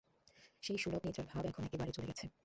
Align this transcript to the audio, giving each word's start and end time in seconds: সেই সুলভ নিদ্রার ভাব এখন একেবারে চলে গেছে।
সেই 0.63 0.77
সুলভ 0.77 1.01
নিদ্রার 1.05 1.27
ভাব 1.27 1.43
এখন 1.45 1.61
একেবারে 1.63 1.91
চলে 1.91 2.07
গেছে। 2.07 2.25